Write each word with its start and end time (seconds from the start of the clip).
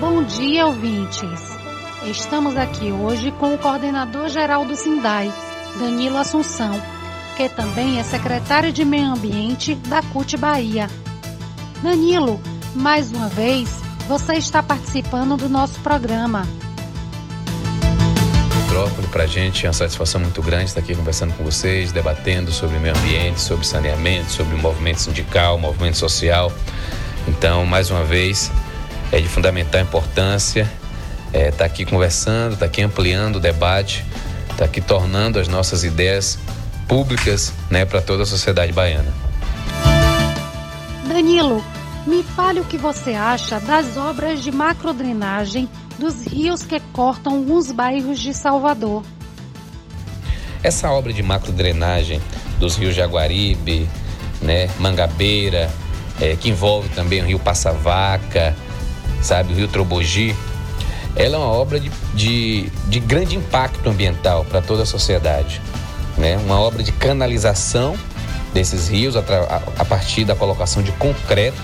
Bom 0.00 0.24
dia, 0.24 0.66
ouvintes. 0.66 1.40
Estamos 2.04 2.56
aqui 2.56 2.90
hoje 2.90 3.30
com 3.30 3.54
o 3.54 3.58
coordenador 3.58 4.28
geral 4.28 4.64
do 4.64 4.74
SINDAI, 4.74 5.32
Danilo 5.78 6.16
Assunção, 6.16 6.72
que 7.36 7.48
também 7.50 8.00
é 8.00 8.02
secretário 8.02 8.72
de 8.72 8.84
Meio 8.84 9.12
Ambiente 9.12 9.76
da 9.76 10.02
CUT 10.02 10.36
Bahia. 10.36 10.88
Danilo, 11.84 12.40
mais 12.74 13.12
uma 13.12 13.28
vez, 13.28 13.68
você 14.08 14.34
está 14.34 14.60
participando 14.60 15.36
do 15.36 15.48
nosso 15.48 15.78
programa. 15.82 16.42
Metrópole, 18.72 19.06
para 19.08 19.24
a 19.24 19.26
gente 19.26 19.66
é 19.66 19.68
uma 19.68 19.74
satisfação 19.74 20.18
muito 20.18 20.40
grande 20.40 20.64
estar 20.64 20.80
aqui 20.80 20.94
conversando 20.94 21.34
com 21.34 21.44
vocês, 21.44 21.92
debatendo 21.92 22.50
sobre 22.50 22.78
meio 22.78 22.96
ambiente, 22.96 23.38
sobre 23.38 23.66
saneamento, 23.66 24.32
sobre 24.32 24.56
movimento 24.56 24.98
sindical, 24.98 25.58
movimento 25.58 25.98
social. 25.98 26.50
Então, 27.28 27.66
mais 27.66 27.90
uma 27.90 28.02
vez, 28.02 28.50
é 29.12 29.20
de 29.20 29.28
fundamental 29.28 29.78
importância 29.82 30.62
estar 31.26 31.38
é, 31.38 31.50
tá 31.50 31.66
aqui 31.66 31.84
conversando, 31.84 32.54
estar 32.54 32.60
tá 32.60 32.64
aqui 32.64 32.80
ampliando 32.80 33.36
o 33.36 33.40
debate, 33.40 34.06
estar 34.44 34.56
tá 34.56 34.64
aqui 34.64 34.80
tornando 34.80 35.38
as 35.38 35.48
nossas 35.48 35.84
ideias 35.84 36.38
públicas 36.88 37.52
né, 37.68 37.84
para 37.84 38.00
toda 38.00 38.22
a 38.22 38.26
sociedade 38.26 38.72
baiana. 38.72 39.12
Danilo, 41.06 41.62
me 42.06 42.22
fale 42.22 42.60
o 42.60 42.64
que 42.64 42.76
você 42.76 43.14
acha 43.14 43.60
das 43.60 43.96
obras 43.96 44.42
de 44.42 44.50
macrodrenagem 44.50 45.68
dos 45.98 46.24
rios 46.26 46.62
que 46.62 46.80
cortam 46.92 47.34
alguns 47.34 47.70
bairros 47.70 48.18
de 48.18 48.34
Salvador. 48.34 49.04
Essa 50.62 50.90
obra 50.90 51.12
de 51.12 51.22
macrodrenagem 51.22 52.20
dos 52.58 52.76
rios 52.76 52.94
Jaguaribe, 52.94 53.88
né, 54.40 54.68
Mangabeira, 54.78 55.70
é, 56.20 56.36
que 56.36 56.48
envolve 56.48 56.88
também 56.90 57.22
o 57.22 57.26
rio 57.26 57.38
Passavaca, 57.38 58.56
sabe, 59.20 59.52
o 59.52 59.56
rio 59.56 59.68
Trobogi, 59.68 60.34
ela 61.14 61.36
é 61.36 61.38
uma 61.38 61.48
obra 61.48 61.78
de, 61.78 61.90
de, 62.14 62.70
de 62.88 63.00
grande 63.00 63.36
impacto 63.36 63.88
ambiental 63.88 64.44
para 64.44 64.60
toda 64.60 64.82
a 64.82 64.86
sociedade. 64.86 65.60
Né? 66.16 66.36
Uma 66.38 66.58
obra 66.58 66.82
de 66.82 66.90
canalização 66.92 67.96
desses 68.52 68.88
rios 68.88 69.16
a, 69.16 69.20
a, 69.20 69.62
a 69.82 69.84
partir 69.84 70.24
da 70.24 70.34
colocação 70.34 70.82
de 70.82 70.92
concreto 70.92 71.60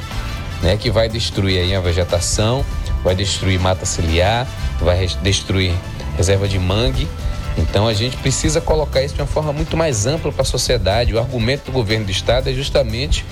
né, 0.62 0.76
que 0.76 0.90
vai 0.90 1.08
destruir 1.08 1.74
a 1.74 1.80
vegetação, 1.80 2.64
vai 3.02 3.14
destruir 3.14 3.60
mata 3.60 3.86
ciliar, 3.86 4.46
vai 4.80 5.06
destruir 5.22 5.74
reserva 6.16 6.48
de 6.48 6.58
mangue. 6.58 7.08
Então 7.56 7.88
a 7.88 7.94
gente 7.94 8.16
precisa 8.18 8.60
colocar 8.60 9.02
isso 9.02 9.14
de 9.14 9.20
uma 9.20 9.26
forma 9.26 9.52
muito 9.52 9.76
mais 9.76 10.06
ampla 10.06 10.30
para 10.30 10.42
a 10.42 10.44
sociedade. 10.44 11.14
O 11.14 11.18
argumento 11.18 11.66
do 11.66 11.72
governo 11.72 12.04
do 12.04 12.10
estado 12.10 12.48
é 12.48 12.52
justamente 12.52 13.24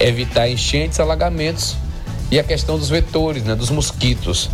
evitar 0.00 0.48
enchentes, 0.48 0.98
alagamentos 0.98 1.76
e 2.30 2.38
a 2.38 2.44
questão 2.44 2.78
dos 2.78 2.88
vetores, 2.88 3.42
né, 3.44 3.54
dos 3.54 3.70
mosquitos. 3.70 4.50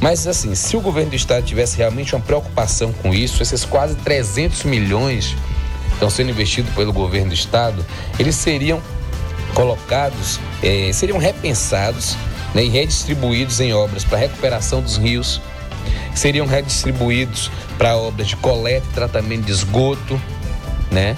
Mas 0.00 0.26
assim, 0.26 0.54
se 0.54 0.76
o 0.76 0.80
governo 0.80 1.10
do 1.10 1.16
estado 1.16 1.44
tivesse 1.44 1.76
realmente 1.76 2.14
uma 2.14 2.20
preocupação 2.20 2.92
com 2.92 3.14
isso, 3.14 3.42
esses 3.42 3.64
quase 3.64 3.94
300 3.96 4.64
milhões 4.64 5.36
que 5.86 5.94
estão 5.94 6.10
sendo 6.10 6.30
investidos 6.30 6.72
pelo 6.74 6.92
governo 6.92 7.28
do 7.28 7.34
estado, 7.34 7.84
eles 8.18 8.34
seriam 8.34 8.82
colocados, 9.54 10.40
eh, 10.62 10.90
seriam 10.92 11.18
repensados 11.18 12.16
né, 12.54 12.64
e 12.64 12.68
redistribuídos 12.68 13.60
em 13.60 13.72
obras 13.72 14.04
para 14.04 14.18
recuperação 14.18 14.82
dos 14.82 14.96
rios, 14.96 15.40
seriam 16.14 16.46
redistribuídos 16.46 17.50
para 17.78 17.96
obras 17.96 18.28
de 18.28 18.36
coleta 18.36 18.86
e 18.90 18.94
tratamento 18.94 19.44
de 19.44 19.52
esgoto, 19.52 20.20
né? 20.90 21.16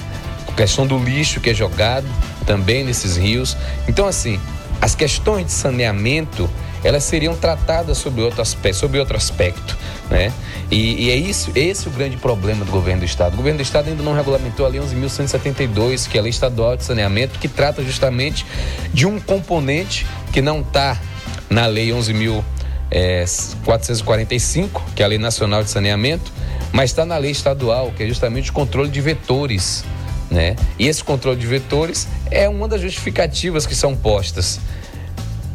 Questão 0.56 0.86
do 0.86 0.98
lixo 0.98 1.38
que 1.38 1.50
é 1.50 1.54
jogado 1.54 2.06
também 2.46 2.82
nesses 2.82 3.14
rios. 3.14 3.54
Então, 3.86 4.06
assim, 4.06 4.40
as 4.80 4.94
questões 4.94 5.46
de 5.46 5.52
saneamento 5.52 6.48
elas 6.84 7.04
seriam 7.04 7.36
tratadas 7.36 7.98
sob 7.98 8.20
outro 8.22 8.42
aspecto, 8.42 8.78
sob 8.78 8.98
outro 8.98 9.16
aspecto 9.16 9.76
né? 10.10 10.32
E, 10.70 11.06
e, 11.06 11.10
é 11.10 11.16
isso, 11.16 11.50
esse 11.54 11.86
é 11.86 11.90
o 11.90 11.92
grande 11.92 12.16
problema 12.16 12.64
do 12.64 12.70
governo 12.70 13.00
do 13.00 13.04
estado. 13.04 13.34
O 13.34 13.36
governo 13.36 13.58
do 13.58 13.62
estado 13.62 13.88
ainda 13.88 14.02
não 14.02 14.14
regulamentou 14.14 14.64
a 14.66 14.68
lei 14.68 14.80
11.172, 14.80 16.08
que 16.08 16.16
é 16.16 16.20
a 16.20 16.22
lei 16.22 16.30
estadual 16.30 16.76
de 16.76 16.84
saneamento, 16.84 17.38
que 17.38 17.48
trata 17.48 17.82
justamente 17.82 18.44
de 18.92 19.06
um 19.06 19.20
componente 19.20 20.06
que 20.32 20.42
não 20.42 20.60
está 20.60 21.00
na 21.48 21.66
lei 21.66 21.90
11.445, 21.90 22.40
é, 22.90 23.24
que 24.94 25.02
é 25.02 25.04
a 25.04 25.08
lei 25.08 25.18
nacional 25.18 25.62
de 25.62 25.70
saneamento, 25.70 26.32
mas 26.72 26.90
está 26.90 27.04
na 27.04 27.16
lei 27.16 27.30
estadual, 27.30 27.92
que 27.96 28.02
é 28.02 28.06
justamente 28.06 28.50
o 28.50 28.52
controle 28.52 28.90
de 28.90 29.00
vetores. 29.00 29.84
Né? 30.28 30.56
E 30.78 30.88
esse 30.88 31.04
controle 31.04 31.38
de 31.38 31.46
vetores 31.46 32.08
é 32.30 32.48
uma 32.48 32.66
das 32.66 32.80
justificativas 32.80 33.64
que 33.64 33.76
são 33.76 33.94
postas 33.94 34.58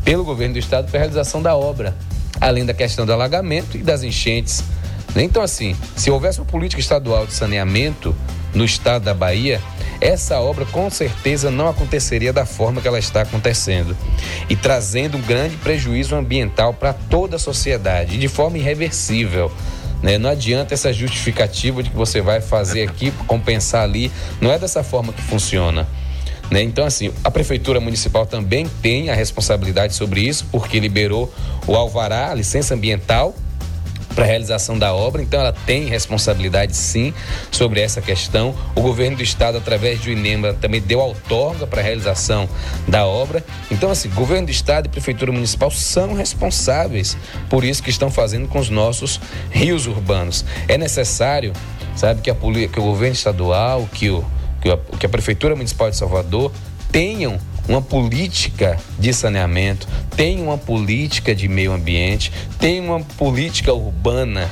pelo 0.03 0.23
governo 0.23 0.53
do 0.53 0.59
estado 0.59 0.89
para 0.89 0.97
a 0.97 1.01
realização 1.01 1.41
da 1.41 1.55
obra, 1.55 1.95
além 2.39 2.65
da 2.65 2.73
questão 2.73 3.05
do 3.05 3.13
alagamento 3.13 3.77
e 3.77 3.83
das 3.83 4.03
enchentes. 4.03 4.63
Né? 5.15 5.23
Então, 5.23 5.41
assim, 5.41 5.75
se 5.95 6.09
houvesse 6.09 6.39
uma 6.39 6.45
política 6.45 6.79
estadual 6.79 7.25
de 7.25 7.33
saneamento 7.33 8.15
no 8.53 8.65
estado 8.65 9.03
da 9.03 9.13
Bahia, 9.13 9.61
essa 9.99 10.39
obra 10.39 10.65
com 10.65 10.89
certeza 10.89 11.51
não 11.51 11.67
aconteceria 11.67 12.33
da 12.33 12.45
forma 12.45 12.81
que 12.81 12.87
ela 12.87 12.97
está 12.97 13.21
acontecendo 13.21 13.95
e 14.49 14.55
trazendo 14.55 15.17
um 15.17 15.21
grande 15.21 15.55
prejuízo 15.57 16.15
ambiental 16.15 16.73
para 16.73 16.91
toda 16.91 17.35
a 17.35 17.39
sociedade, 17.39 18.17
de 18.17 18.27
forma 18.27 18.57
irreversível. 18.57 19.51
Né? 20.01 20.17
Não 20.17 20.29
adianta 20.29 20.73
essa 20.73 20.91
justificativa 20.91 21.83
de 21.83 21.91
que 21.91 21.95
você 21.95 22.21
vai 22.21 22.41
fazer 22.41 22.87
aqui, 22.89 23.11
compensar 23.27 23.83
ali. 23.83 24.11
Não 24.39 24.51
é 24.51 24.57
dessa 24.57 24.83
forma 24.83 25.13
que 25.13 25.21
funciona. 25.21 25.87
Né? 26.51 26.61
Então, 26.61 26.85
assim, 26.85 27.11
a 27.23 27.31
Prefeitura 27.31 27.79
Municipal 27.79 28.25
também 28.25 28.69
tem 28.81 29.09
a 29.09 29.15
responsabilidade 29.15 29.95
sobre 29.95 30.19
isso, 30.19 30.45
porque 30.51 30.79
liberou 30.79 31.33
o 31.65 31.75
alvará, 31.75 32.29
a 32.29 32.33
licença 32.35 32.75
ambiental, 32.75 33.33
para 34.13 34.25
a 34.25 34.27
realização 34.27 34.77
da 34.77 34.93
obra, 34.93 35.21
então 35.21 35.39
ela 35.39 35.53
tem 35.65 35.85
responsabilidade 35.85 36.75
sim 36.75 37.13
sobre 37.49 37.79
essa 37.79 38.01
questão. 38.01 38.53
O 38.75 38.81
governo 38.81 39.15
do 39.15 39.23
estado, 39.23 39.57
através 39.57 40.01
do 40.01 40.11
INEMA, 40.11 40.53
também 40.53 40.81
deu 40.81 40.99
outorga 40.99 41.65
para 41.65 41.79
a 41.79 41.83
realização 41.83 42.49
da 42.85 43.05
obra. 43.05 43.41
Então, 43.69 43.89
assim, 43.89 44.09
governo 44.09 44.47
do 44.47 44.51
estado 44.51 44.87
e 44.87 44.89
prefeitura 44.89 45.31
municipal 45.31 45.71
são 45.71 46.13
responsáveis 46.13 47.17
por 47.49 47.63
isso 47.63 47.81
que 47.81 47.89
estão 47.89 48.11
fazendo 48.11 48.49
com 48.49 48.59
os 48.59 48.69
nossos 48.69 49.19
rios 49.49 49.87
urbanos. 49.87 50.43
É 50.67 50.77
necessário, 50.77 51.53
sabe, 51.95 52.21
que, 52.21 52.29
a, 52.29 52.35
que 52.35 52.79
o 52.79 52.83
governo 52.83 53.15
estadual, 53.15 53.87
que 53.93 54.09
o 54.09 54.25
que 54.61 54.69
a, 54.69 54.77
que 54.99 55.05
a 55.05 55.09
Prefeitura 55.09 55.55
Municipal 55.55 55.89
de 55.89 55.97
Salvador 55.97 56.51
tenham 56.91 57.39
uma 57.67 57.81
política 57.81 58.77
de 58.99 59.13
saneamento, 59.13 59.87
tenham 60.15 60.45
uma 60.45 60.57
política 60.57 61.33
de 61.33 61.47
meio 61.47 61.71
ambiente, 61.71 62.31
tenham 62.59 62.87
uma 62.87 62.99
política 62.99 63.73
urbana, 63.73 64.49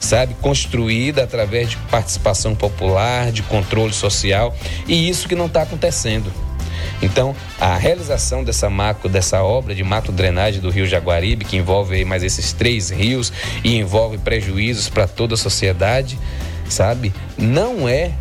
sabe, 0.00 0.34
construída 0.40 1.22
através 1.22 1.70
de 1.70 1.76
participação 1.90 2.54
popular, 2.54 3.30
de 3.30 3.42
controle 3.42 3.92
social, 3.92 4.54
e 4.86 5.08
isso 5.08 5.28
que 5.28 5.34
não 5.34 5.46
está 5.46 5.62
acontecendo. 5.62 6.32
Então, 7.02 7.34
a 7.60 7.76
realização 7.76 8.44
dessa 8.44 8.70
macro, 8.70 9.08
dessa 9.08 9.42
obra 9.42 9.74
de 9.74 9.82
macro 9.82 10.12
drenagem 10.12 10.60
do 10.60 10.70
Rio 10.70 10.86
Jaguaribe, 10.86 11.44
que 11.44 11.56
envolve 11.56 12.04
mais 12.04 12.22
esses 12.22 12.52
três 12.52 12.90
rios 12.90 13.32
e 13.64 13.76
envolve 13.76 14.18
prejuízos 14.18 14.88
para 14.88 15.06
toda 15.06 15.34
a 15.34 15.36
sociedade, 15.36 16.18
sabe, 16.68 17.12
não 17.36 17.88
é 17.88 18.12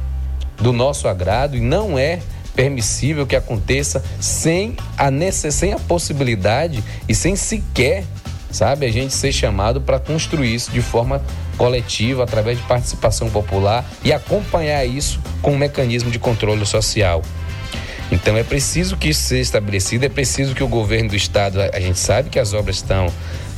do 0.62 0.72
nosso 0.72 1.08
agrado 1.08 1.58
e 1.58 1.60
não 1.60 1.98
é 1.98 2.20
permissível 2.56 3.26
que 3.26 3.36
aconteça 3.36 4.04
sem 4.20 4.76
a 4.98 5.10
necess... 5.10 5.56
sem 5.56 5.74
a 5.74 5.80
possibilidade 5.80 6.84
e 7.08 7.16
sem 7.16 7.36
sequer, 7.36 8.04
sabe, 8.52 8.86
a 8.86 8.92
gente 8.92 9.14
ser 9.14 9.32
chamado 9.32 9.82
para 9.82 10.00
construir 10.00 10.54
isso 10.54 10.72
de 10.72 10.82
forma 10.82 11.22
coletiva, 11.58 12.24
através 12.24 12.58
de 12.58 12.64
participação 12.66 13.30
popular 13.30 13.86
e 14.04 14.12
acompanhar 14.12 14.86
isso 14.86 15.20
com 15.42 15.52
um 15.52 15.58
mecanismo 15.58 16.12
de 16.12 16.20
controle 16.20 16.66
social. 16.66 17.22
Então 18.12 18.36
é 18.36 18.44
preciso 18.44 18.97
que 18.97 19.09
isso 19.09 19.22
seja 19.22 19.41
estabelecido, 19.41 20.06
é 20.06 20.09
preciso 20.09 20.53
que 20.53 20.64
o 20.64 20.68
governo 20.68 21.09
do 21.09 21.16
estado, 21.16 21.62
a 21.62 21.80
gente 21.80 21.97
sabe 21.97 22.30
que 22.30 22.38
as 22.38 22.53
obras 22.53 22.78
estão 22.78 23.08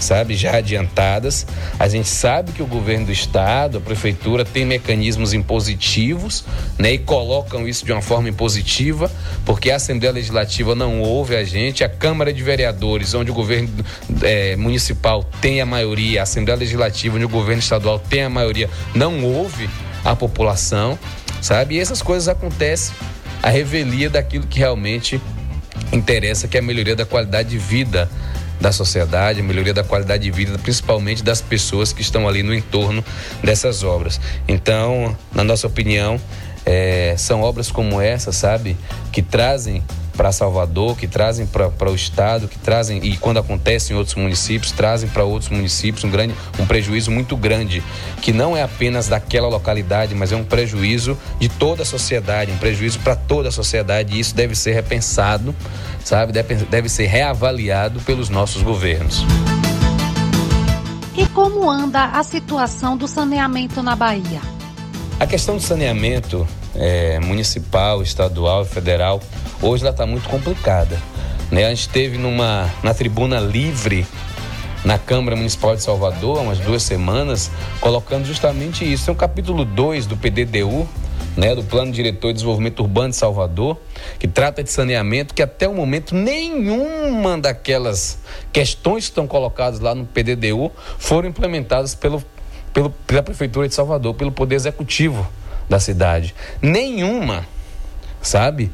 sabe, 0.04 0.36
já 0.36 0.58
adiantadas. 0.58 1.48
A 1.80 1.88
gente 1.88 2.08
sabe 2.08 2.52
que 2.52 2.62
o 2.62 2.68
governo 2.68 3.08
do 3.08 3.12
estado, 3.12 3.78
a 3.78 3.82
prefeitura 3.82 4.46
tem 4.46 4.66
mecanismos 4.66 5.34
impositivos, 5.34 6.44
né, 6.78 6.94
e 6.94 6.98
colocam 6.98 7.68
isso 7.68 7.86
de 7.86 7.92
uma 7.92 8.02
forma 8.02 8.30
impositiva, 8.30 9.10
porque 9.46 9.72
a 9.72 9.78
Assembleia 9.78 10.14
Legislativa 10.14 10.76
não 10.76 11.02
ouve 11.02 11.36
a 11.36 11.44
gente, 11.44 11.84
a 11.84 11.90
Câmara 11.90 12.32
de 12.34 12.44
Vereadores, 12.44 13.14
onde 13.14 13.32
o 13.32 13.34
governo 13.34 13.70
é, 14.22 14.56
municipal 14.56 15.24
tem 15.42 15.62
a 15.62 15.66
maioria, 15.66 16.20
a 16.20 16.24
Assembleia 16.24 16.60
Legislativa, 16.60 17.16
onde 17.16 17.26
o 17.26 17.30
governo 17.30 17.60
estadual 17.60 17.98
tem 17.98 18.24
a 18.24 18.30
maioria, 18.30 18.70
não 18.94 19.24
ouve 19.24 19.70
a 20.04 20.16
população, 20.16 21.00
sabe? 21.42 21.76
E 21.76 21.80
essas 21.80 22.02
coisas 22.02 22.28
acontecem 22.28 22.94
a 23.44 23.50
revelia 23.50 24.10
daquilo 24.10 24.48
que 24.48 24.58
realmente 24.58 25.22
interessa, 25.92 26.48
que 26.48 26.58
é 26.58 26.60
a 26.60 26.64
melhoria 26.64 26.96
da 26.96 27.06
qualidade 27.06 27.50
de 27.50 27.58
vida 27.60 28.10
da 28.60 28.72
sociedade, 28.72 29.42
a 29.42 29.44
melhoria 29.44 29.74
da 29.74 29.84
qualidade 29.84 30.24
de 30.24 30.32
vida, 30.32 30.58
principalmente 30.58 31.22
das 31.22 31.42
pessoas 31.42 31.94
que 31.94 32.02
estão 32.02 32.28
ali 32.28 32.42
no 32.42 32.56
entorno 32.56 33.04
dessas 33.44 33.84
obras. 33.84 34.20
Então, 34.48 35.16
na 35.32 35.44
nossa 35.44 35.68
opinião, 35.68 36.20
É, 36.66 37.16
são 37.18 37.42
obras 37.42 37.70
como 37.70 38.00
essa, 38.00 38.32
sabe, 38.32 38.78
que 39.12 39.22
trazem 39.22 39.84
para 40.16 40.32
Salvador, 40.32 40.96
que 40.96 41.08
trazem 41.08 41.46
para 41.46 41.92
o 41.92 41.96
estado, 41.96 42.48
que 42.48 42.58
trazem 42.58 43.04
e 43.04 43.18
quando 43.18 43.40
acontece 43.40 43.94
em 43.94 43.96
outros 43.96 44.16
municípios, 44.16 44.72
trazem 44.72 45.10
para 45.10 45.24
outros 45.24 45.50
municípios 45.50 46.04
um 46.04 46.10
grande 46.10 46.34
um 46.60 46.66
prejuízo 46.66 47.12
muito 47.12 47.36
grande, 47.36 47.84
que 48.22 48.32
não 48.32 48.56
é 48.56 48.62
apenas 48.62 49.08
daquela 49.08 49.48
localidade, 49.48 50.14
mas 50.16 50.32
é 50.32 50.36
um 50.36 50.44
prejuízo 50.44 51.18
de 51.40 51.50
toda 51.50 51.84
a 51.84 51.86
sociedade, 51.86 52.52
um 52.52 52.58
prejuízo 52.58 53.00
para 53.00 53.16
toda 53.16 53.50
a 53.50 53.52
sociedade, 53.52 54.16
e 54.16 54.20
isso 54.20 54.36
deve 54.36 54.56
ser 54.56 54.74
repensado, 54.74 55.56
sabe? 56.04 56.32
Deve, 56.32 56.56
deve 56.66 56.90
ser 56.90 57.08
reavaliado 57.08 58.00
pelos 58.02 58.30
nossos 58.30 58.62
governos. 58.62 59.26
E 61.16 61.28
como 61.28 61.70
anda 61.70 62.06
a 62.06 62.24
situação 62.24 62.98
do 62.98 63.08
saneamento 63.08 63.84
na 63.84 63.96
Bahia? 63.96 64.42
A 65.20 65.28
questão 65.28 65.56
do 65.56 65.62
saneamento 65.62 66.48
é, 66.76 67.20
municipal, 67.20 68.02
estadual 68.02 68.64
e 68.64 68.66
federal, 68.66 69.22
hoje 69.64 69.84
ela 69.84 69.92
está 69.92 70.06
muito 70.06 70.28
complicada. 70.30 71.00
Né? 71.50 71.66
A 71.66 71.70
gente 71.70 71.90
teve 71.90 72.18
numa, 72.18 72.70
na 72.84 72.94
tribuna 72.94 73.40
livre 73.40 74.06
na 74.84 75.00
Câmara 75.00 75.36
Municipal 75.36 75.76
de 75.76 75.82
Salvador, 75.82 76.40
há 76.40 76.42
umas 76.42 76.60
duas 76.60 76.84
semanas, 76.84 77.50
colocando 77.80 78.26
justamente 78.26 78.92
isso. 78.92 79.10
É 79.10 79.14
um 79.14 79.16
capítulo 79.16 79.64
2 79.64 80.06
do 80.06 80.18
PDDU, 80.18 80.88
né, 81.38 81.56
do 81.56 81.64
Plano 81.64 81.92
Diretor 81.92 82.28
de 82.28 82.34
Desenvolvimento 82.34 82.82
Urbano 82.82 83.10
de 83.10 83.16
Salvador, 83.16 83.80
que 84.20 84.28
trata 84.28 84.62
de 84.62 84.70
saneamento, 84.70 85.34
que 85.34 85.42
até 85.42 85.68
o 85.68 85.74
momento 85.74 86.14
nenhuma 86.14 87.38
daquelas 87.38 88.20
questões 88.52 89.06
que 89.06 89.12
estão 89.12 89.26
colocadas 89.26 89.80
lá 89.80 89.96
no 89.96 90.06
PDDU 90.06 90.70
foram 91.00 91.30
implementadas 91.30 91.96
pelo, 91.96 92.22
pelo, 92.74 92.90
pela 93.08 93.24
Prefeitura 93.24 93.70
de 93.70 93.74
Salvador, 93.74 94.14
pelo 94.16 94.34
Poder 94.34 94.56
Executivo 94.56 95.26
da 95.70 95.80
cidade. 95.80 96.36
Nenhuma, 96.62 97.48
sabe? 98.22 98.70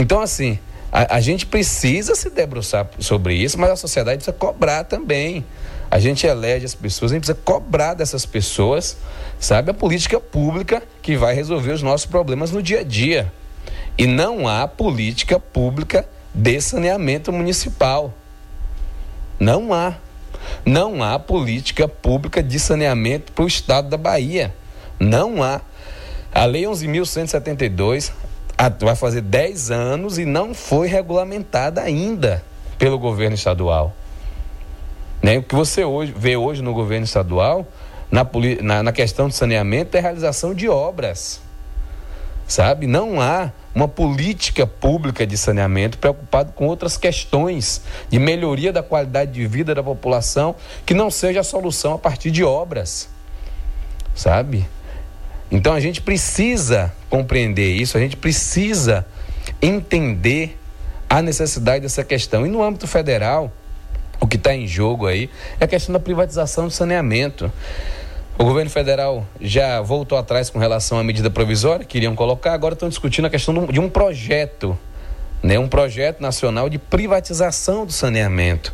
Então, 0.00 0.22
assim, 0.22 0.58
a, 0.90 1.16
a, 1.16 1.20
gente 1.20 1.44
precisa 1.44 2.14
se 2.14 2.30
debruçar 2.30 2.88
sobre 2.98 3.34
isso, 3.34 3.60
mas 3.60 3.68
a 3.68 3.76
sociedade 3.76 4.16
precisa 4.16 4.32
cobrar 4.32 4.82
também. 4.84 5.44
A 5.90 5.98
gente 5.98 6.26
elege 6.26 6.64
as 6.64 6.74
pessoas, 6.74 7.12
a 7.12 7.14
gente 7.16 7.26
precisa 7.26 7.44
cobrar 7.44 7.92
dessas 7.92 8.24
pessoas, 8.24 8.96
sabe, 9.38 9.72
a 9.72 9.74
política 9.74 10.18
pública 10.18 10.82
que 11.02 11.18
vai 11.18 11.34
resolver 11.34 11.72
os 11.72 11.82
nossos 11.82 12.06
problemas 12.06 12.50
no 12.50 12.62
dia 12.62 12.80
a 12.80 12.82
dia. 12.82 13.30
E 13.98 14.06
não 14.06 14.48
há 14.48 14.66
política 14.66 15.38
pública 15.38 16.08
de 16.34 16.58
saneamento 16.62 17.30
municipal. 17.30 18.14
Não 19.38 19.74
há. 19.74 19.96
Não 20.64 21.02
há 21.02 21.18
política 21.18 21.86
pública 21.86 22.42
de 22.42 22.58
saneamento 22.58 23.32
para 23.32 23.44
o 23.44 23.48
estado 23.48 23.90
da 23.90 23.98
Bahia. 23.98 24.54
Não 24.98 25.42
há. 25.42 25.60
A 26.32 26.46
Lei 26.46 26.62
11.172 26.62 28.12
vai 28.68 28.94
fazer 28.94 29.22
10 29.22 29.70
anos 29.70 30.18
e 30.18 30.24
não 30.24 30.52
foi 30.54 30.88
regulamentada 30.88 31.80
ainda 31.80 32.42
pelo 32.78 32.98
governo 32.98 33.34
estadual. 33.34 33.94
Né? 35.22 35.38
O 35.38 35.42
que 35.42 35.54
você 35.54 35.84
hoje, 35.84 36.14
vê 36.16 36.36
hoje 36.36 36.62
no 36.62 36.72
governo 36.72 37.04
estadual, 37.04 37.66
na, 38.10 38.26
na, 38.62 38.82
na 38.82 38.92
questão 38.92 39.28
de 39.28 39.34
saneamento, 39.34 39.96
é 39.96 40.00
realização 40.00 40.54
de 40.54 40.68
obras. 40.68 41.40
Sabe? 42.46 42.86
Não 42.86 43.20
há 43.20 43.52
uma 43.74 43.86
política 43.86 44.66
pública 44.66 45.26
de 45.26 45.38
saneamento 45.38 45.98
preocupado 45.98 46.52
com 46.52 46.66
outras 46.66 46.96
questões 46.96 47.82
de 48.08 48.18
melhoria 48.18 48.72
da 48.72 48.82
qualidade 48.82 49.32
de 49.32 49.46
vida 49.46 49.74
da 49.74 49.82
população 49.82 50.56
que 50.84 50.92
não 50.92 51.10
seja 51.10 51.40
a 51.40 51.44
solução 51.44 51.94
a 51.94 51.98
partir 51.98 52.30
de 52.30 52.42
obras. 52.42 53.08
Sabe? 54.14 54.66
Então 55.50 55.72
a 55.72 55.80
gente 55.80 56.00
precisa 56.00 56.92
compreender 57.08 57.72
isso, 57.74 57.96
a 57.96 58.00
gente 58.00 58.16
precisa 58.16 59.04
entender 59.60 60.58
a 61.08 61.20
necessidade 61.20 61.82
dessa 61.82 62.04
questão. 62.04 62.46
E 62.46 62.48
no 62.48 62.62
âmbito 62.62 62.86
federal, 62.86 63.52
o 64.20 64.26
que 64.26 64.36
está 64.36 64.54
em 64.54 64.66
jogo 64.66 65.06
aí 65.06 65.28
é 65.58 65.64
a 65.64 65.66
questão 65.66 65.92
da 65.92 65.98
privatização 65.98 66.66
do 66.66 66.70
saneamento. 66.70 67.52
O 68.38 68.44
governo 68.44 68.70
federal 68.70 69.26
já 69.40 69.80
voltou 69.80 70.16
atrás 70.16 70.48
com 70.48 70.58
relação 70.58 70.98
à 70.98 71.04
medida 71.04 71.28
provisória 71.28 71.84
que 71.84 71.98
iriam 71.98 72.14
colocar, 72.14 72.52
agora 72.52 72.74
estão 72.74 72.88
discutindo 72.88 73.24
a 73.26 73.30
questão 73.30 73.66
de 73.66 73.80
um 73.80 73.88
projeto, 73.88 74.78
né, 75.42 75.58
um 75.58 75.68
projeto 75.68 76.20
nacional 76.20 76.70
de 76.70 76.78
privatização 76.78 77.84
do 77.84 77.92
saneamento, 77.92 78.72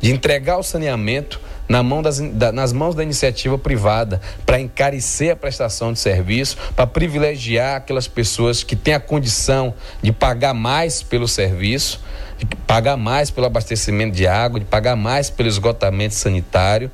de 0.00 0.12
entregar 0.12 0.56
o 0.56 0.62
saneamento 0.62 1.40
na 1.72 1.82
mão 1.82 2.02
das, 2.02 2.20
da, 2.20 2.52
nas 2.52 2.70
mãos 2.70 2.94
da 2.94 3.02
iniciativa 3.02 3.56
privada 3.56 4.20
para 4.44 4.60
encarecer 4.60 5.32
a 5.32 5.36
prestação 5.36 5.90
de 5.90 5.98
serviço, 5.98 6.58
para 6.76 6.86
privilegiar 6.86 7.76
aquelas 7.76 8.06
pessoas 8.06 8.62
que 8.62 8.76
têm 8.76 8.92
a 8.92 9.00
condição 9.00 9.72
de 10.02 10.12
pagar 10.12 10.52
mais 10.52 11.02
pelo 11.02 11.26
serviço, 11.26 11.98
de 12.36 12.44
pagar 12.44 12.98
mais 12.98 13.30
pelo 13.30 13.46
abastecimento 13.46 14.14
de 14.14 14.26
água, 14.26 14.60
de 14.60 14.66
pagar 14.66 14.96
mais 14.96 15.30
pelo 15.30 15.48
esgotamento 15.48 16.14
sanitário, 16.14 16.90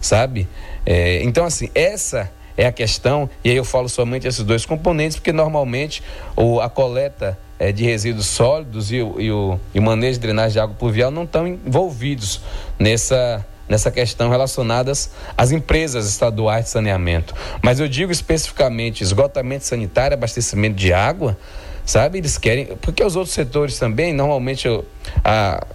sabe? 0.00 0.48
É, 0.86 1.22
então, 1.22 1.44
assim, 1.44 1.68
essa 1.74 2.30
é 2.56 2.64
a 2.64 2.72
questão, 2.72 3.28
e 3.44 3.50
aí 3.50 3.56
eu 3.56 3.66
falo 3.66 3.86
somente 3.86 4.26
esses 4.26 4.42
dois 4.42 4.64
componentes, 4.64 5.18
porque 5.18 5.32
normalmente 5.32 6.02
o, 6.34 6.58
a 6.58 6.70
coleta 6.70 7.38
é, 7.58 7.70
de 7.70 7.84
resíduos 7.84 8.28
sólidos 8.28 8.90
e 8.90 9.02
o, 9.02 9.20
e, 9.20 9.30
o, 9.30 9.60
e 9.74 9.78
o 9.78 9.82
manejo 9.82 10.14
de 10.14 10.20
drenagem 10.20 10.52
de 10.52 10.60
água 10.60 10.74
pluvial 10.74 11.10
não 11.10 11.24
estão 11.24 11.46
envolvidos 11.46 12.40
nessa, 12.78 13.44
nessa 13.72 13.90
questão 13.90 14.28
relacionadas 14.28 15.10
às 15.36 15.50
empresas 15.50 16.06
estaduais 16.06 16.66
de 16.66 16.70
saneamento. 16.70 17.34
Mas 17.62 17.80
eu 17.80 17.88
digo 17.88 18.12
especificamente 18.12 19.02
esgotamento 19.02 19.64
sanitário, 19.64 20.14
abastecimento 20.14 20.76
de 20.76 20.92
água, 20.92 21.38
sabe? 21.82 22.18
Eles 22.18 22.36
querem, 22.36 22.76
porque 22.82 23.02
os 23.02 23.16
outros 23.16 23.34
setores 23.34 23.78
também, 23.78 24.12
normalmente 24.12 24.68
a, 25.24 25.66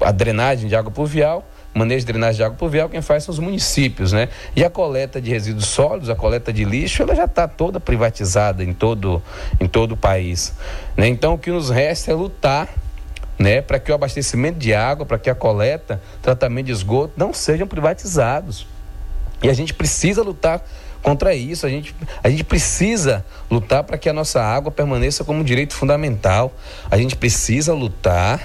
a 0.00 0.10
drenagem 0.10 0.66
de 0.66 0.74
água 0.74 0.90
pluvial, 0.90 1.46
manejo 1.74 2.06
de 2.06 2.12
drenagem 2.12 2.36
de 2.36 2.42
água 2.42 2.56
pluvial, 2.56 2.88
quem 2.88 3.02
faz 3.02 3.24
são 3.24 3.34
os 3.34 3.38
municípios, 3.38 4.12
né? 4.12 4.30
E 4.56 4.64
a 4.64 4.70
coleta 4.70 5.20
de 5.20 5.30
resíduos 5.30 5.66
sólidos, 5.66 6.08
a 6.08 6.14
coleta 6.14 6.54
de 6.54 6.64
lixo, 6.64 7.02
ela 7.02 7.14
já 7.14 7.26
está 7.26 7.46
toda 7.46 7.78
privatizada 7.78 8.64
em 8.64 8.72
todo, 8.72 9.22
em 9.60 9.68
todo 9.68 9.92
o 9.92 9.96
país. 9.96 10.54
Né? 10.96 11.06
Então 11.06 11.34
o 11.34 11.38
que 11.38 11.50
nos 11.50 11.68
resta 11.68 12.12
é 12.12 12.14
lutar 12.14 12.66
né, 13.38 13.60
para 13.60 13.78
que 13.78 13.90
o 13.90 13.94
abastecimento 13.94 14.58
de 14.58 14.74
água, 14.74 15.04
para 15.04 15.18
que 15.18 15.30
a 15.30 15.34
coleta, 15.34 16.00
tratamento 16.20 16.66
de 16.66 16.72
esgoto 16.72 17.14
não 17.16 17.32
sejam 17.32 17.66
privatizados. 17.66 18.66
E 19.42 19.48
a 19.48 19.52
gente 19.52 19.74
precisa 19.74 20.22
lutar 20.22 20.64
contra 21.02 21.34
isso, 21.34 21.66
a 21.66 21.68
gente, 21.68 21.94
a 22.22 22.30
gente 22.30 22.44
precisa 22.44 23.24
lutar 23.50 23.82
para 23.82 23.98
que 23.98 24.08
a 24.08 24.12
nossa 24.12 24.40
água 24.40 24.70
permaneça 24.70 25.24
como 25.24 25.40
um 25.40 25.44
direito 25.44 25.74
fundamental. 25.74 26.52
A 26.90 26.96
gente 26.96 27.16
precisa 27.16 27.74
lutar, 27.74 28.40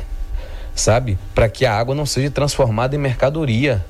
sabe, 0.73 1.19
para 1.35 1.47
que 1.47 1.65
a 1.65 1.77
água 1.77 1.93
não 1.93 2.05
seja 2.05 2.31
transformada 2.31 2.95
em 2.95 2.99
mercadoria 2.99 3.85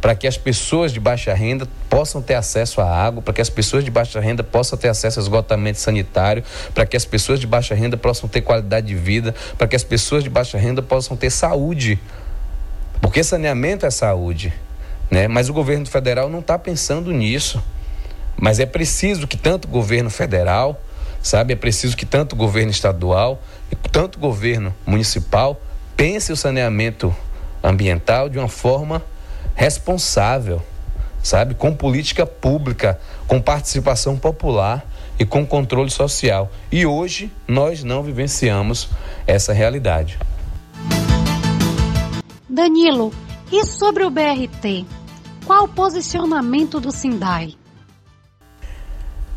para 0.00 0.14
que 0.14 0.26
as 0.26 0.36
pessoas 0.36 0.92
de 0.92 1.00
baixa 1.00 1.34
renda 1.34 1.66
possam 1.88 2.22
ter 2.22 2.34
acesso 2.34 2.80
à 2.80 2.88
água, 2.88 3.20
para 3.20 3.34
que 3.34 3.40
as 3.40 3.50
pessoas 3.50 3.84
de 3.84 3.90
baixa 3.90 4.20
renda 4.20 4.44
possam 4.44 4.78
ter 4.78 4.88
acesso 4.88 5.18
a 5.18 5.22
esgotamento 5.22 5.80
sanitário, 5.80 6.44
para 6.72 6.86
que 6.86 6.96
as 6.96 7.04
pessoas 7.04 7.40
de 7.40 7.46
baixa 7.46 7.74
renda 7.74 7.96
possam 7.96 8.28
ter 8.28 8.42
qualidade 8.42 8.86
de 8.86 8.94
vida, 8.94 9.34
para 9.56 9.66
que 9.66 9.74
as 9.74 9.82
pessoas 9.82 10.22
de 10.22 10.30
baixa 10.30 10.56
renda 10.56 10.82
possam 10.82 11.16
ter 11.16 11.30
saúde. 11.30 11.98
Porque 13.00 13.24
saneamento 13.24 13.86
é 13.86 13.90
saúde, 13.90 14.52
né? 15.10 15.26
Mas 15.26 15.48
o 15.48 15.52
governo 15.52 15.86
federal 15.86 16.28
não 16.28 16.40
está 16.40 16.58
pensando 16.58 17.12
nisso. 17.12 17.62
Mas 18.36 18.60
é 18.60 18.66
preciso 18.66 19.26
que 19.26 19.36
tanto 19.36 19.66
o 19.66 19.68
governo 19.68 20.10
federal, 20.10 20.80
sabe, 21.20 21.54
é 21.54 21.56
preciso 21.56 21.96
que 21.96 22.06
tanto 22.06 22.34
o 22.34 22.36
governo 22.36 22.70
estadual 22.70 23.42
e 23.70 23.74
tanto 23.74 24.16
o 24.16 24.20
governo 24.20 24.72
municipal 24.86 25.60
pense 25.96 26.30
o 26.30 26.36
saneamento 26.36 27.14
ambiental 27.62 28.28
de 28.28 28.38
uma 28.38 28.48
forma 28.48 29.02
responsável, 29.58 30.62
sabe? 31.20 31.52
Com 31.52 31.74
política 31.74 32.24
pública, 32.24 32.98
com 33.26 33.42
participação 33.42 34.16
popular 34.16 34.86
e 35.18 35.24
com 35.24 35.44
controle 35.44 35.90
social. 35.90 36.48
E 36.70 36.86
hoje 36.86 37.30
nós 37.46 37.82
não 37.82 38.00
vivenciamos 38.00 38.88
essa 39.26 39.52
realidade. 39.52 40.16
Danilo, 42.48 43.12
e 43.50 43.66
sobre 43.66 44.04
o 44.04 44.10
BRT? 44.10 44.86
Qual 45.44 45.64
o 45.64 45.68
posicionamento 45.68 46.78
do 46.78 46.92
Sindai? 46.92 47.54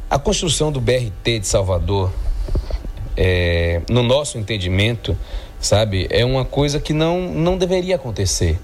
A 0.08 0.20
construção 0.20 0.72
do 0.72 0.80
BRT 0.80 1.40
de 1.40 1.48
Salvador, 1.48 2.12
é, 3.18 3.82
no 3.90 4.04
nosso 4.04 4.38
entendimento, 4.38 5.18
sabe, 5.60 6.08
é 6.10 6.24
uma 6.26 6.46
coisa 6.46 6.80
que 6.80 6.94
não, 6.94 7.22
não 7.22 7.58
deveria 7.58 7.96
acontecer. 7.96 8.60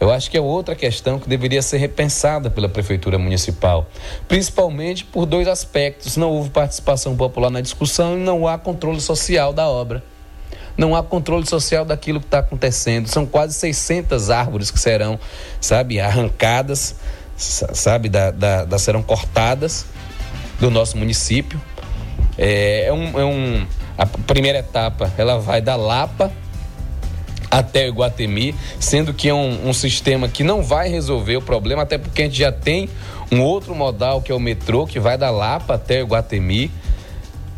Eu 0.00 0.10
acho 0.10 0.30
que 0.30 0.36
é 0.36 0.40
outra 0.40 0.74
questão 0.74 1.18
que 1.18 1.28
deveria 1.28 1.62
ser 1.62 1.78
repensada 1.78 2.50
pela 2.50 2.68
Prefeitura 2.68 3.18
Municipal, 3.18 3.86
principalmente 4.26 5.04
por 5.04 5.26
dois 5.26 5.46
aspectos. 5.46 6.16
Não 6.16 6.30
houve 6.30 6.50
participação 6.50 7.16
popular 7.16 7.50
na 7.50 7.60
discussão 7.60 8.18
e 8.18 8.20
não 8.20 8.48
há 8.48 8.58
controle 8.58 9.00
social 9.00 9.52
da 9.52 9.68
obra. 9.68 10.02
Não 10.76 10.96
há 10.96 11.02
controle 11.04 11.46
social 11.46 11.84
daquilo 11.84 12.18
que 12.18 12.26
está 12.26 12.40
acontecendo. 12.40 13.06
São 13.06 13.24
quase 13.24 13.54
600 13.54 14.30
árvores 14.30 14.70
que 14.70 14.80
serão, 14.80 15.20
sabe, 15.60 16.00
arrancadas, 16.00 16.96
sabe, 17.36 18.08
da, 18.08 18.30
da, 18.32 18.64
da 18.64 18.78
serão 18.78 19.02
cortadas 19.02 19.86
do 20.58 20.70
nosso 20.70 20.96
município 20.96 21.60
É, 22.38 22.86
é, 22.86 22.92
um, 22.92 23.20
é 23.20 23.24
um, 23.24 23.66
a 23.96 24.06
primeira 24.06 24.58
etapa 24.58 25.12
ela 25.16 25.38
vai 25.38 25.60
da 25.60 25.76
Lapa 25.76 26.32
até 27.50 27.86
Iguatemi, 27.86 28.54
sendo 28.80 29.12
que 29.12 29.28
é 29.28 29.34
um, 29.34 29.68
um, 29.68 29.72
sistema 29.74 30.26
que 30.26 30.42
não 30.42 30.62
vai 30.62 30.88
resolver 30.88 31.36
o 31.36 31.42
problema, 31.42 31.82
até 31.82 31.98
porque 31.98 32.22
a 32.22 32.24
gente 32.24 32.38
já 32.38 32.50
tem 32.50 32.88
um 33.30 33.42
outro 33.42 33.74
modal 33.74 34.22
que 34.22 34.32
é 34.32 34.34
o 34.34 34.40
metrô, 34.40 34.86
que 34.86 34.98
vai 34.98 35.18
da 35.18 35.28
Lapa 35.30 35.74
até 35.74 36.00
Iguatemi, 36.00 36.70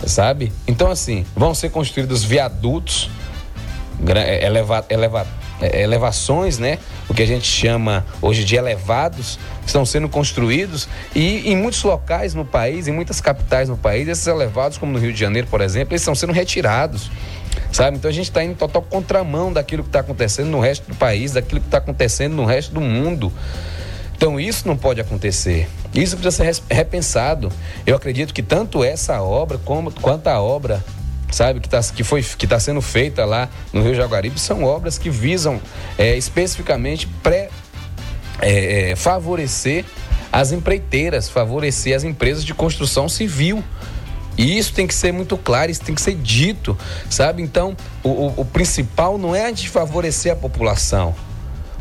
sabe? 0.04 0.52
Então, 0.66 0.90
assim, 0.90 1.24
vão 1.36 1.54
ser 1.54 1.70
construídos 1.70 2.24
viadutos, 2.24 3.08
eleva, 4.42 4.84
eleva, 4.90 5.26
elevações, 5.60 6.58
né? 6.58 6.78
Que 7.14 7.22
a 7.22 7.26
gente 7.26 7.46
chama 7.46 8.04
hoje 8.20 8.44
de 8.44 8.56
elevados, 8.56 9.38
estão 9.64 9.86
sendo 9.86 10.08
construídos 10.08 10.88
e 11.14 11.50
em 11.50 11.56
muitos 11.56 11.82
locais 11.82 12.34
no 12.34 12.44
país, 12.44 12.88
em 12.88 12.92
muitas 12.92 13.20
capitais 13.20 13.68
no 13.68 13.76
país, 13.76 14.08
esses 14.08 14.26
elevados, 14.26 14.78
como 14.78 14.92
no 14.92 14.98
Rio 14.98 15.12
de 15.12 15.20
Janeiro, 15.20 15.46
por 15.46 15.60
exemplo, 15.60 15.92
eles 15.92 16.02
estão 16.02 16.14
sendo 16.14 16.32
retirados. 16.32 17.10
Sabe? 17.70 17.96
Então 17.96 18.08
a 18.08 18.14
gente 18.14 18.26
está 18.26 18.42
indo 18.42 18.52
em 18.52 18.56
total 18.56 18.82
contramão 18.82 19.52
daquilo 19.52 19.82
que 19.82 19.88
está 19.88 20.00
acontecendo 20.00 20.48
no 20.48 20.60
resto 20.60 20.88
do 20.88 20.94
país, 20.94 21.32
daquilo 21.32 21.60
que 21.60 21.66
está 21.66 21.78
acontecendo 21.78 22.34
no 22.34 22.44
resto 22.44 22.72
do 22.72 22.80
mundo. 22.80 23.32
Então 24.16 24.38
isso 24.38 24.66
não 24.66 24.76
pode 24.76 25.00
acontecer. 25.00 25.68
Isso 25.94 26.16
precisa 26.16 26.52
ser 26.52 26.62
repensado. 26.68 27.52
Eu 27.86 27.96
acredito 27.96 28.32
que 28.32 28.42
tanto 28.42 28.82
essa 28.82 29.20
obra 29.22 29.58
como 29.58 29.92
quanto 29.92 30.28
a 30.28 30.40
obra 30.40 30.82
sabe, 31.34 31.60
que, 31.60 31.68
tá, 31.68 31.80
que 31.82 32.04
foi 32.04 32.22
que 32.22 32.46
está 32.46 32.58
sendo 32.58 32.80
feita 32.80 33.24
lá 33.24 33.48
no 33.72 33.82
Rio 33.82 33.94
Jaguaribe, 33.94 34.38
são 34.38 34.64
obras 34.64 34.96
que 34.96 35.10
visam 35.10 35.60
é, 35.98 36.16
especificamente 36.16 37.06
pré, 37.22 37.50
é, 38.40 38.90
é, 38.90 38.96
favorecer 38.96 39.84
as 40.32 40.52
empreiteiras, 40.52 41.28
favorecer 41.28 41.94
as 41.94 42.04
empresas 42.04 42.44
de 42.44 42.54
construção 42.54 43.08
civil. 43.08 43.62
E 44.36 44.58
isso 44.58 44.72
tem 44.72 44.84
que 44.84 44.94
ser 44.94 45.12
muito 45.12 45.36
claro, 45.36 45.70
isso 45.70 45.82
tem 45.82 45.94
que 45.94 46.02
ser 46.02 46.16
dito, 46.16 46.76
sabe? 47.08 47.40
Então, 47.40 47.76
o, 48.02 48.08
o, 48.08 48.34
o 48.38 48.44
principal 48.44 49.16
não 49.16 49.32
é 49.34 49.44
a 49.44 49.48
gente 49.48 49.68
favorecer 49.68 50.32
a 50.32 50.36
população. 50.36 51.14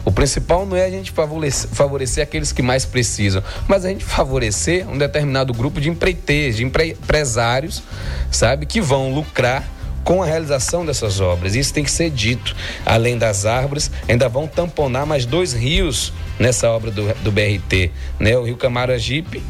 O 0.05 0.11
principal 0.11 0.65
não 0.65 0.75
é 0.75 0.85
a 0.85 0.89
gente 0.89 1.11
favorecer, 1.11 1.69
favorecer 1.69 2.23
aqueles 2.23 2.51
que 2.51 2.61
mais 2.61 2.85
precisam, 2.85 3.41
mas 3.67 3.85
a 3.85 3.89
gente 3.89 4.03
favorecer 4.03 4.87
um 4.89 4.97
determinado 4.97 5.53
grupo 5.53 5.79
de 5.79 5.89
empreiteiros, 5.89 6.57
de 6.57 6.63
empre, 6.63 6.91
empresários, 6.91 7.81
sabe, 8.29 8.65
que 8.65 8.81
vão 8.81 9.13
lucrar 9.13 9.63
com 10.03 10.21
a 10.21 10.25
realização 10.25 10.85
dessas 10.85 11.19
obras. 11.19 11.55
Isso 11.55 11.73
tem 11.73 11.83
que 11.83 11.91
ser 11.91 12.09
dito. 12.09 12.55
Além 12.85 13.17
das 13.17 13.45
árvores, 13.45 13.89
ainda 14.07 14.27
vão 14.27 14.47
tamponar 14.47 15.05
mais 15.05 15.25
dois 15.25 15.53
rios 15.53 16.11
nessa 16.37 16.69
obra 16.69 16.91
do, 16.91 17.13
do 17.23 17.31
BRT, 17.31 17.91
né? 18.19 18.37
O 18.37 18.43
Rio 18.43 18.57
Camaragipe, 18.57 19.41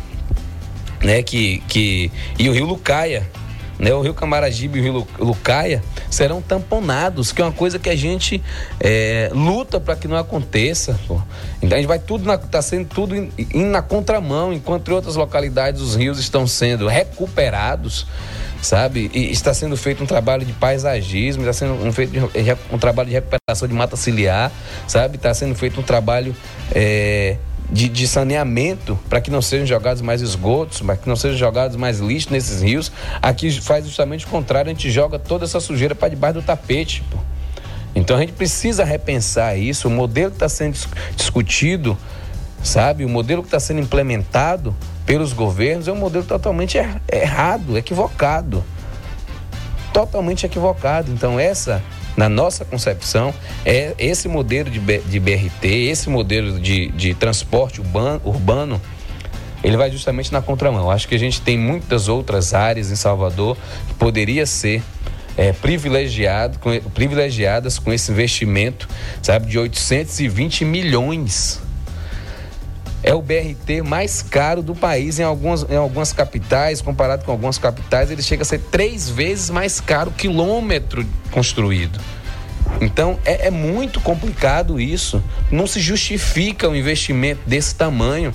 né? 1.02 1.24
Que, 1.24 1.64
que, 1.68 2.12
e 2.38 2.48
o 2.50 2.54
Rio 2.54 2.66
Lucaia, 2.66 3.28
né? 3.80 3.94
O 3.94 4.02
rio 4.02 4.14
Camaragibe 4.14 4.80
e 4.80 4.82
o 4.82 4.84
rio 4.84 5.08
Lucaia 5.20 5.84
serão 6.10 6.42
tamponados, 6.42 7.32
que 7.32 7.42
é 7.42 7.46
uma 7.46 7.52
coisa 7.52 7.80
que 7.80 7.90
a 7.90 7.96
gente 7.96 8.42
é, 8.80 9.30
luta 9.34 9.80
para 9.80 9.96
que 9.96 10.08
não 10.08 10.18
aconteça. 10.18 11.00
Pô. 11.08 11.22
Então 11.62 11.78
a 11.78 11.82
gente 11.82 11.88
vai 11.88 12.00
tudo 12.00 12.32
está 12.34 12.62
sendo 12.62 12.88
tudo 12.88 13.16
indo 13.16 13.70
na 13.70 13.82
contramão, 13.82 14.54
enquanto 14.54 14.90
em 14.90 14.94
outras 14.94 15.16
localidades 15.16 15.82
os 15.82 15.96
rios 15.96 16.20
estão 16.20 16.48
sendo 16.48 16.88
recuperados 16.88 18.06
sabe? 18.64 19.12
E 19.14 19.30
está 19.30 19.54
sendo 19.54 19.76
feito 19.76 20.02
um 20.02 20.08
trabalho 20.08 20.46
de 20.46 20.54
paisagismo, 20.54 21.44
está 21.44 21.54
sendo 21.54 21.74
um, 21.74 21.92
feito 21.92 22.32
um 22.72 22.78
trabalho 22.78 23.10
de 23.10 23.16
recuperação 23.16 23.68
de 23.68 23.74
mata 23.74 23.96
ciliar, 23.98 24.52
sabe? 24.88 25.18
Está 25.18 25.34
sendo 25.34 25.54
feito 25.54 25.80
um 25.80 25.84
trabalho 25.84 26.36
é, 26.74 27.38
de, 27.72 27.90
de 27.90 28.08
saneamento 28.08 28.98
para 29.10 29.20
que 29.20 29.32
não 29.32 29.42
sejam 29.42 29.66
jogados 29.66 30.02
mais 30.02 30.22
esgotos, 30.22 30.82
para 30.82 30.98
que 30.98 31.08
não 31.08 31.16
sejam 31.16 31.38
jogados 31.38 31.76
mais 31.76 32.00
lixo 32.00 32.32
nesses 32.32 32.62
rios. 32.62 32.92
Aqui 33.22 33.52
faz 33.62 33.86
justamente 33.86 34.26
o 34.26 34.30
contrário, 34.30 34.70
a 34.70 34.74
gente 34.74 34.92
joga 34.92 35.18
toda 35.18 35.46
essa 35.46 35.60
sujeira 35.60 35.96
para 35.96 36.10
debaixo 36.10 36.36
do 36.36 36.42
tapete. 36.42 37.04
Pô. 37.10 37.18
Então 37.96 38.18
a 38.18 38.20
gente 38.20 38.34
precisa 38.34 38.84
repensar 38.84 39.58
isso. 39.58 39.88
O 39.88 39.92
modelo 39.92 40.32
que 40.32 40.38
está 40.38 40.50
sendo 40.50 40.78
discutido, 41.16 41.98
sabe? 42.64 43.06
O 43.06 43.10
modelo 43.10 43.42
que 43.42 43.48
está 43.48 43.60
sendo 43.60 43.82
implementado 43.82 44.76
pelos 45.06 45.34
governos 45.34 45.88
é 45.88 45.92
um 45.92 45.98
modelo 45.98 46.24
totalmente 46.24 46.78
er 46.78 47.02
errado, 47.12 47.78
equivocado. 47.78 48.64
Totalmente 49.92 50.46
equivocado. 50.46 51.12
Então 51.12 51.40
essa 51.40 51.84
na 52.16 52.30
nossa 52.30 52.64
concepção, 52.64 53.34
é 53.66 53.94
esse 53.98 54.28
modelo 54.28 54.70
de, 54.70 54.80
de 54.80 55.20
BRT, 55.20 55.66
esse 55.66 56.10
modelo 56.10 56.60
de, 56.60 56.90
de 56.90 57.14
transporte 57.14 57.82
urbano, 57.82 58.22
urbano, 58.24 58.82
ele 59.64 59.78
vai 59.78 59.90
justamente 59.90 60.32
na 60.32 60.42
contramão. 60.42 60.92
Acho 60.92 61.08
que 61.08 61.16
a 61.16 61.20
gente 61.20 61.42
tem 61.42 61.58
muitas 61.58 62.08
outras 62.08 62.54
áreas 62.54 62.92
em 62.92 62.96
Salvador 62.96 63.58
que 63.88 63.94
poderia 63.96 64.46
ser 64.46 64.84
é, 65.38 65.54
privilegiado, 65.54 66.60
com, 66.60 66.78
privilegiadas 66.94 67.80
com 67.80 67.92
esse 67.92 68.12
investimento, 68.12 68.88
sabe, 69.22 69.48
de 69.48 69.58
820 69.58 70.66
milhões. 70.66 71.62
É 73.04 73.14
o 73.14 73.22
BRT 73.22 73.82
mais 73.84 74.22
caro 74.22 74.64
do 74.64 74.74
país 74.74 75.20
em 75.20 75.24
algumas, 75.24 75.70
em 75.70 75.76
algumas 75.76 76.14
capitais, 76.14 76.82
comparado 76.82 77.26
com 77.26 77.32
algumas 77.32 77.58
capitais, 77.58 78.10
ele 78.10 78.22
chega 78.22 78.44
a 78.44 78.46
ser 78.46 78.60
três 78.60 79.10
vezes 79.10 79.50
mais 79.50 79.82
caro 79.82 80.10
quilômetro 80.10 81.06
construído. 81.30 82.00
Então 82.80 83.20
é, 83.26 83.48
é 83.48 83.52
muito 83.52 84.00
complicado 84.00 84.80
isso. 84.80 85.22
Não 85.52 85.68
se 85.68 85.82
justifica 85.82 86.70
um 86.70 86.76
investimento 86.76 87.42
desse 87.46 87.76
tamanho. 87.76 88.34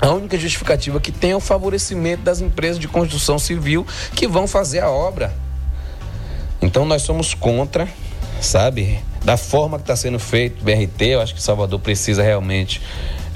A 0.00 0.10
única 0.10 0.36
justificativa 0.38 1.00
que 1.00 1.10
tem 1.10 1.30
é 1.30 1.36
o 1.36 1.40
favorecimento 1.40 2.22
das 2.22 2.40
empresas 2.40 2.78
de 2.78 2.88
construção 2.88 3.38
civil 3.38 3.86
que 4.14 4.26
vão 4.26 4.46
fazer 4.46 4.80
a 4.80 4.90
obra. 4.90 5.32
Então 6.60 6.84
nós 6.84 7.02
somos 7.02 7.34
contra, 7.34 7.88
sabe? 8.40 8.98
Da 9.24 9.36
forma 9.36 9.78
que 9.78 9.84
está 9.84 9.96
sendo 9.96 10.18
feito 10.18 10.60
o 10.60 10.64
BRT, 10.64 11.02
eu 11.02 11.20
acho 11.20 11.34
que 11.34 11.42
Salvador 11.42 11.80
precisa 11.80 12.22
realmente 12.22 12.80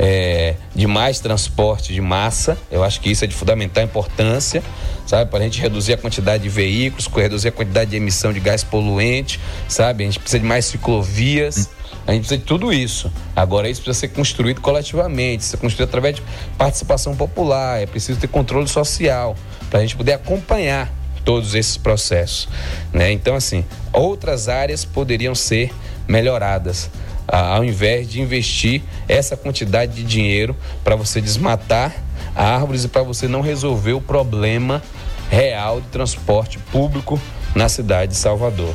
é, 0.02 0.54
de 0.74 0.86
mais 0.86 1.20
transporte 1.20 1.92
de 1.92 2.00
massa. 2.00 2.56
Eu 2.70 2.82
acho 2.82 3.02
que 3.02 3.10
isso 3.10 3.22
é 3.22 3.26
de 3.26 3.34
fundamental 3.34 3.84
importância, 3.84 4.62
sabe? 5.06 5.30
Para 5.30 5.40
a 5.40 5.42
gente 5.42 5.60
reduzir 5.60 5.92
a 5.92 5.98
quantidade 5.98 6.42
de 6.42 6.48
veículos, 6.48 7.06
reduzir 7.06 7.48
a 7.48 7.52
quantidade 7.52 7.90
de 7.90 7.96
emissão 7.96 8.32
de 8.32 8.40
gás 8.40 8.64
poluente, 8.64 9.38
sabe? 9.68 10.04
A 10.04 10.06
gente 10.06 10.18
precisa 10.18 10.40
de 10.40 10.46
mais 10.46 10.64
ciclovias. 10.64 11.68
A 12.06 12.12
gente 12.12 12.22
precisa 12.22 12.38
de 12.38 12.44
tudo 12.44 12.72
isso. 12.72 13.12
Agora, 13.36 13.68
isso 13.68 13.82
precisa 13.82 14.00
ser 14.06 14.08
construído 14.08 14.62
coletivamente, 14.62 15.44
ser 15.44 15.58
construído 15.58 15.90
através 15.90 16.16
de 16.16 16.22
participação 16.56 17.14
popular, 17.14 17.82
é 17.82 17.86
preciso 17.86 18.18
ter 18.18 18.28
controle 18.28 18.66
social, 18.68 19.36
para 19.68 19.80
a 19.80 19.82
gente 19.82 19.96
poder 19.96 20.14
acompanhar 20.14 20.90
todos 21.26 21.54
esses 21.54 21.76
processos. 21.76 22.48
Né? 22.90 23.12
Então, 23.12 23.36
assim, 23.36 23.66
outras 23.92 24.48
áreas 24.48 24.82
poderiam 24.82 25.34
ser 25.34 25.70
melhoradas 26.08 26.90
ao 27.26 27.64
invés 27.64 28.08
de 28.08 28.20
investir 28.20 28.82
essa 29.08 29.36
quantidade 29.36 29.94
de 29.94 30.04
dinheiro 30.04 30.56
para 30.82 30.96
você 30.96 31.20
desmatar 31.20 31.94
árvores 32.34 32.84
e 32.84 32.88
para 32.88 33.02
você 33.02 33.28
não 33.28 33.40
resolver 33.40 33.92
o 33.92 34.00
problema 34.00 34.82
real 35.30 35.80
de 35.80 35.88
transporte 35.88 36.58
público 36.72 37.20
na 37.54 37.68
cidade 37.68 38.12
de 38.12 38.18
Salvador. 38.18 38.74